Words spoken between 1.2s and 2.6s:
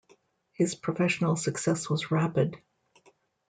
success was rapid.